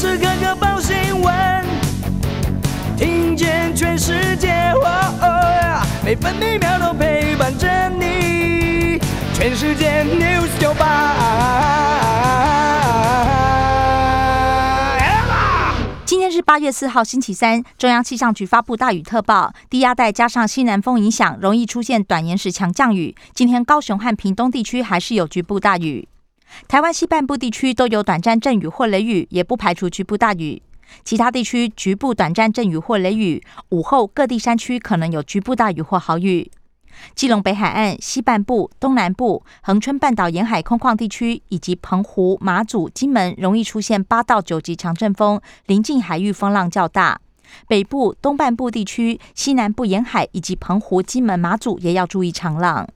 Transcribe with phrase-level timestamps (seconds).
[0.00, 1.62] 时刻刻报新闻，
[2.96, 4.72] 听见全世界，
[6.02, 8.98] 每分每秒都陪伴着你。
[9.34, 11.14] 全世界 news 九八。
[16.06, 17.62] 今天是八月四号，星期三。
[17.76, 23.14] 中央气象局发布大雨特报，低压带加上西南风影响，容易出现短延时强降雨。
[23.34, 26.08] 今天高雄和屏东地区还是有局部大雨。
[26.68, 30.62] 台湾西半部地区都有短暂阵雨或雷雨，也不排除局部大雨。
[31.04, 36.50] 其他地区局部短暂阵雨或雷雨，午后各地山区可能有局部大雨或豪雨。
[37.14, 47.20] 基隆北海岸西半部、东南部、恒春半岛沿海空旷地区以及澎湖、马祖、金门容易出现八到九级强阵风，临近海域风浪较大。
[47.68, 52.88] 北部、东半部地区、西南部沿海以及澎湖、金门、马祖也要注意长浪。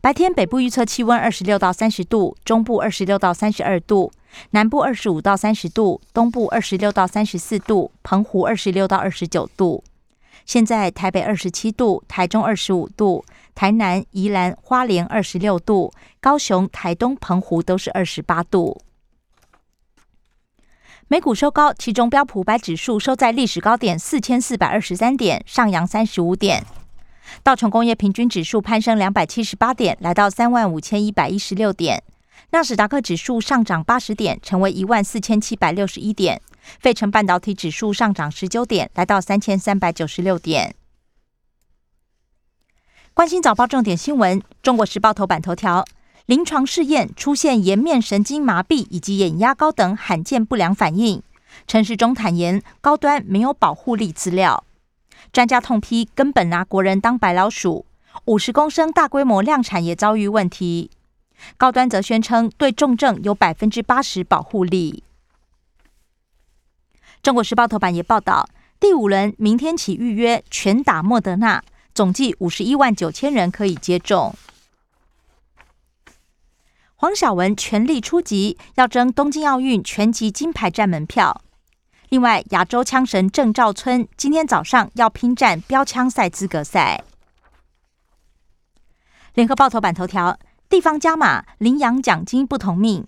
[0.00, 4.12] 白天北部预测气温二十六到三十度，中部二十六到三十二度，
[4.50, 9.82] 南部二十五到三十度，东部二十六到三十四度，澎湖二十六到二十九度。
[10.46, 13.24] 现在台北二十七度，台中二十五度，
[13.56, 18.80] 台南、宜兰花莲二十六度，高雄、台东、澎湖都是二十八度。
[21.08, 26.64] 美股收高，其中标普百指数收在历史高点四千四百二十三点，上扬三十五点。
[27.42, 32.02] 道琼工业平均指数攀升两百七十八点，来到三万五千一百一十六点。
[32.50, 36.40] 纳斯达克指数上涨八十点，成为一万四千七百六十一点。
[36.80, 40.74] 费城半导体指数上涨十九点，来到三千三百九十六点。
[43.12, 45.84] 关心早报重点新闻，《中国时报》头版头条：
[46.26, 51.22] 临床试验出现颜面神经麻痹以及眼压高等罕见不良反应。
[51.66, 54.64] 陈时中坦言，高端没有保护力资料。
[55.32, 57.86] 专家痛批根本拿国人当白老鼠，
[58.24, 60.90] 五十公升大规模量产也遭遇问题。
[61.56, 65.04] 高端则宣称对重症有百分之八十保护力。
[67.22, 68.48] 中国时报头版也报道，
[68.80, 71.62] 第五轮明天起预约全打莫德纳，
[71.94, 74.34] 总计五十一万九千人可以接种。
[76.96, 81.42] 黄晓文全力出击，要争东京奥运拳击金牌战门票。
[82.10, 87.04] 另外，亚洲枪神郑兆春今天早上要拼战标枪赛资格赛。
[89.34, 90.38] 联合报头版头条：
[90.70, 93.06] 地方加码领养奖金不同命，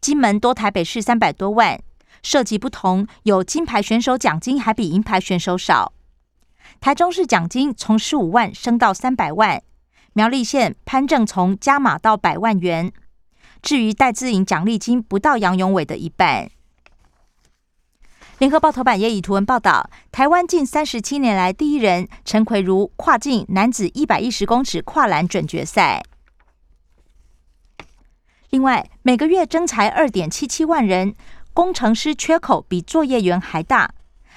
[0.00, 1.78] 金门多台北市三百多万，
[2.22, 5.92] 涉及不同，有金牌选手奖金还比银牌选手少。
[6.80, 9.62] 台中市奖金从十五万升到三百万，
[10.14, 12.90] 苗栗县潘正从加码到百万元。
[13.60, 16.50] 至于戴资颖奖励金不到杨永伟的一半。
[18.40, 26.02] 联合报头版也以图文报道，台湾近三十七年来第一人陈奎如跨境男子一百一十公尺跨栏准决赛。
[28.48, 31.14] 另外，每个月征才二点七七万人，
[31.52, 33.92] 工程师缺口比作业员还大，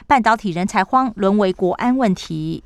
[0.06, 2.66] 半导体人才荒沦为国安问题。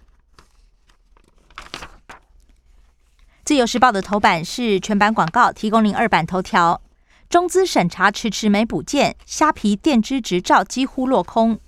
[3.45, 6.81] 自由时报的头版是全版广告，提供零二版头条。
[7.29, 11.59] 中资审查迟迟没补件，虾皮电支执照几乎落空，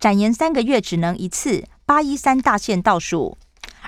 [0.00, 1.64] 展延三个月只能一次。
[1.86, 3.36] 八一三大限倒数，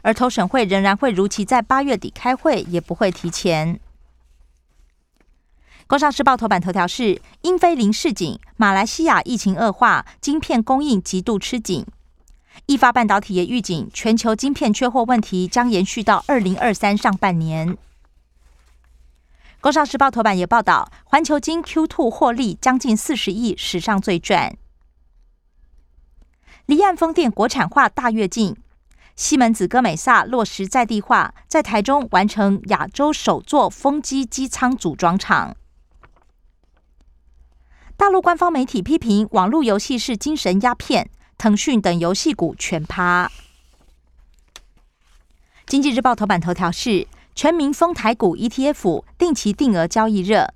[0.03, 3.81] 而投审会仍然会如期在八月底开会，也不会提前。
[5.86, 11.86] 工商时报头版头条是：英菲林市警，马来西亚疫情恶化，晶片供应极度吃紧。
[12.66, 17.78] 易发半导体也预警，全球晶片缺货问题将延续到二零二三上半年。
[19.66, 24.56] 工商时报头版也报道，环球金 Q two 获利将近四十亿，史上最赚。
[26.66, 28.56] 离岸风电国产化大跃进，
[29.16, 35.56] 西门子哥美萨落实在地化，在台中完成亚洲首座风机机舱组装厂。
[37.97, 43.33] 大陆官方媒体批评网络游戏是精神鸦片，腾讯等游戏股全趴。
[45.66, 47.09] 经济日报头版头条是。
[47.36, 50.54] 全民封台股 ETF 定期定额交易热，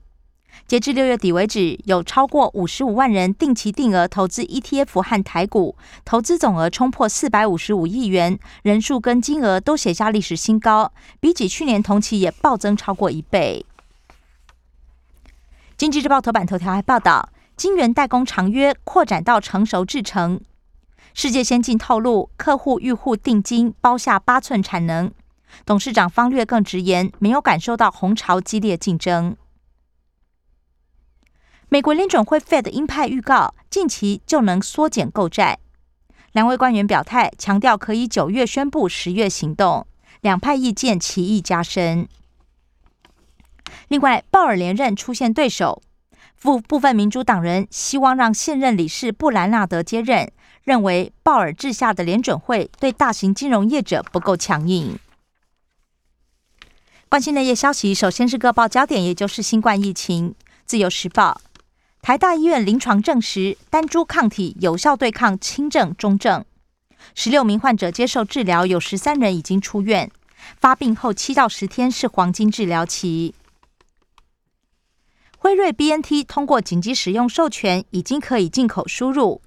[0.66, 10.90] 截至六月底为止，有超过五十五万人定期定额投资 ETF 和台股，投资总额冲破四百五十五亿元，人数跟金额都写下历史新高，
[11.20, 13.66] 比起去年同期也暴增超过一倍。
[15.76, 17.28] 经济日报头版头条还报道，
[17.58, 20.40] 晶圆代工长约扩展到成熟制程，
[21.12, 25.12] 世界先进透露，客户预户定金包下八寸产能。
[25.64, 29.36] 董事长方略更直言，没有感受到红潮激烈竞争。
[31.68, 35.58] 美国联准会 Fed 鹰派预告，近期就能缩减购债。
[36.32, 39.86] 两位官员表态，强调可以九月宣布，十月行动。
[40.20, 42.06] 两派意见歧义加深。
[43.88, 45.80] 另外，鲍尔连任出现对手，
[46.42, 50.30] 部部分民主党人希望让现任理事布兰纳德接任，
[50.62, 54.98] 认为鲍尔治下的联准会对大型金融业者不够强硬。
[57.10, 60.32] 关心的业消息，首先是各报焦点，也就是新冠疫情。
[60.64, 61.40] 自由时报，
[62.00, 66.44] 台大医院临床证实单株抗体有效对抗轻症、中症，
[67.16, 70.08] 十六名患者接受治疗，有十三人已经出院。
[70.60, 73.34] 发病后七到十天是黄金治疗期。
[75.36, 79.42] 辉瑞 B N T 通过紧急使用授权，已经可以进口输入。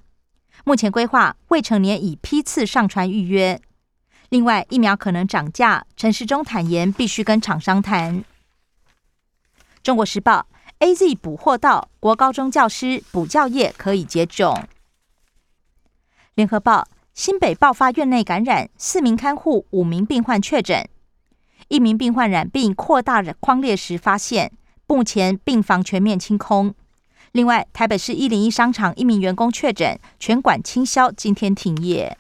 [0.66, 3.62] 目前规划未成年以批次上传预约。
[4.30, 8.24] 另外，疫苗可能涨价，陈时中坦言必须跟厂商谈。
[9.82, 10.48] 中国时报
[10.80, 14.68] A Z 补货到，国高中教师补教业可以接种。
[16.36, 20.90] 联合报新北爆发院内感染，四名看护、五名病患确诊，
[21.68, 24.52] 一名病患染病扩大框列时发现。
[24.86, 26.76] 目前病房全面清空。
[27.32, 32.16] 另外，台北市一零一商场一名员工确诊，全馆清销，今天停业。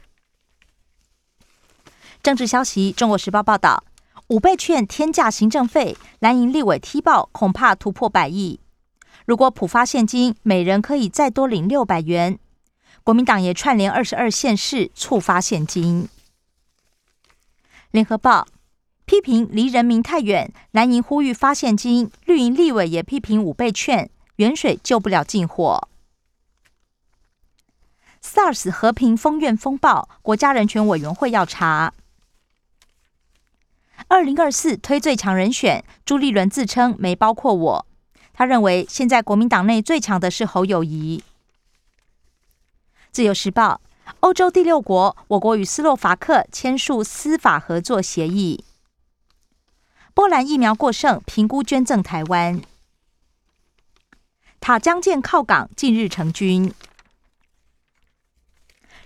[2.23, 3.83] 政治消息：中国时报报道，
[4.27, 8.61] 五倍券天价行政费，蓝营立委踢爆，恐怕突破百亿。
[9.25, 12.39] 如果普发现金，每人可以再多领六百元。
[13.03, 16.07] 国民党也串联二十二县市促发现金。
[17.91, 18.47] 联合报。
[19.05, 25.89] 批评离人民太远，蓝营呼吁发现金，绿营立委也批评五倍券，远水救不了近火。
[28.23, 31.93] SARS 和平封院风暴，国家人权委员会要查。
[34.07, 37.85] 二零二四推最强人选，朱立伦自称没包括我，
[38.33, 41.23] 他认为现在国民党内最强的是侯友谊。
[43.11, 43.81] 自由时报，
[44.21, 48.63] 欧洲第六国，我国与斯洛伐克签署司法合作协议。
[50.13, 52.61] 波兰疫苗过剩，评估捐赠台湾。
[54.59, 56.73] 塔江舰靠港，近日成军。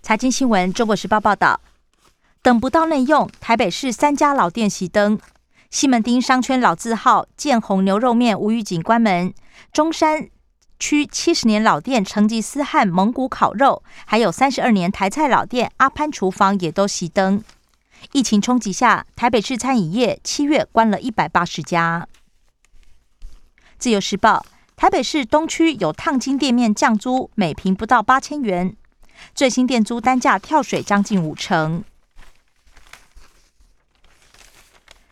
[0.02, 1.60] 财经新闻，《中国时报》报道，
[2.48, 5.20] 等不到内用，台北市三家老店熄灯。
[5.70, 9.34] 西门町商圈老字号建宏牛肉面无预警关门，
[9.74, 10.30] 中山
[10.80, 17.44] 区七十年老店成吉思汗蒙古烤肉，还有三十二年台菜老店阿潘厨房也都熄灯。
[18.14, 22.08] 疫情冲击下，台北市餐饮业七月关了一百八十家。
[23.78, 24.46] 自由时报：
[24.78, 28.74] 台北市东区有烫金店面降租，每平不到八千元，
[29.36, 31.84] 最新店租单价跳水将近五成。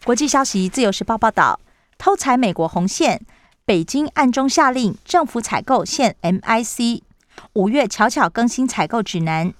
[0.06, 1.60] 国际消息：自由时报报道，
[1.98, 3.26] 偷踩美国红线，
[3.66, 7.02] 北京暗中下令政府采购限 MIC，
[7.54, 9.52] 五月巧巧更新采购指南。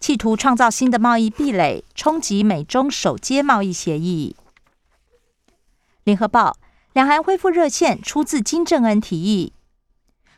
[0.00, 4.34] 企图创造新的贸易壁垒，冲击美中首阶贸易协议。
[6.02, 6.56] 联合报：
[6.94, 9.52] 两韩恢复热线出自金正恩提议。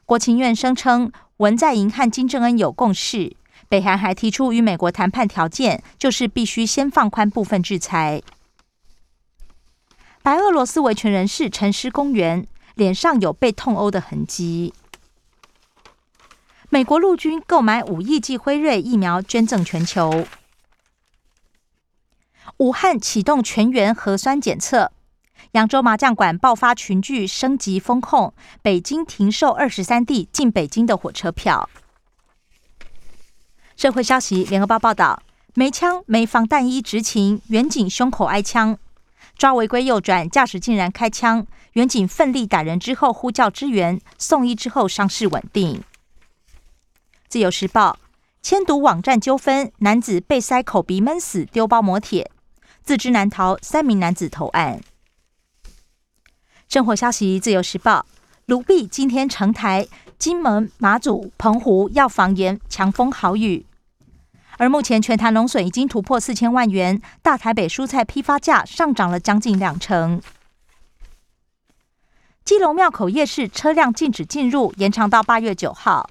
[0.05, 3.35] 国情院声称文在寅和金正恩有共识。
[3.71, 8.21] 北韩还提出与美国谈判条件，就是必须先放宽部分制裁。
[10.25, 14.73] 白俄罗斯维权人士陈尸公园，脸上有被痛殴的痕迹。
[16.71, 20.25] 美国陆军购买五亿剂辉瑞疫苗，捐赠全球。
[22.57, 24.93] 武汉启动全员核酸检测。
[25.53, 28.33] 扬州麻将馆爆发群聚，升级风控。
[28.63, 31.69] 北京停售二十三地进北京的火车票。
[33.77, 38.79] 社会消息：联合报报道，没枪没防弹衣执勤，远警胸口挨枪，
[39.37, 45.83] 抓违规右转驾驶竟然开枪，远警奋力打人之后呼叫支援，送医之后伤势稳定。
[47.29, 47.99] 自由时报：
[48.43, 52.31] 签赌网站纠纷，男子被塞口鼻闷死，丢包抹铁，
[52.83, 54.81] 自知难逃，三名男子投案。
[56.69, 58.07] 生活消息：自由时报：
[58.47, 63.67] 卢碧今天成台，金门、马祖、澎湖要防严强风豪雨。
[64.59, 70.21] 而目前全台农损已经突破四千万元，大台北蔬菜批发价上涨了将近两成。
[72.45, 76.11] 基隆庙口夜市车辆禁止进入，延长到八月九号。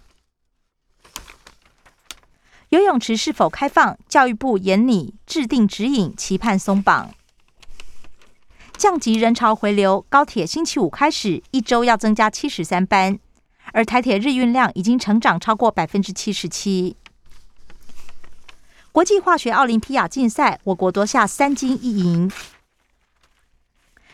[2.70, 3.96] 游泳池是否开放？
[4.10, 7.12] 教育部严拟制定指引，期盼松绑。
[8.76, 13.20] 降级人潮回流，高铁星期五开始一周要增加七十三班，
[13.74, 16.98] 而台铁日运量已经成长超过百分之七十七。
[18.94, 22.32] 国际化学奥林匹亚竞赛，我国夺下三金一银。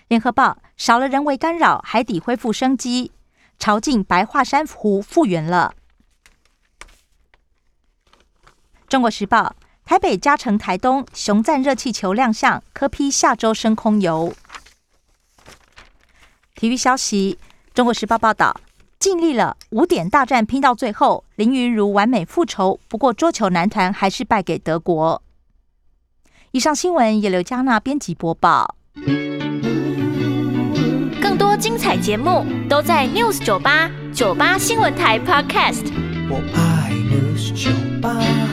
[0.07, 3.11] 联合报少了人为干扰，海底恢复生机，
[3.59, 5.75] 潮境白化珊瑚复原了。
[8.87, 14.33] 中国时报：台北嘉诚台东雄赞热气球亮相，科批下周升空游。
[16.55, 17.37] 体育消息：
[17.73, 18.55] 中国时报报道，
[18.99, 25.21] 尽力了，五点大战拼到最后，林云如完美复仇，不过桌球男团还是败给德国。
[26.51, 28.75] 以上新闻由刘嘉娜编辑播报。
[31.21, 35.85] 更多精彩节目都在 News 九八九八新闻台 Podcast。
[36.29, 38.48] 我爱 News 酒吧。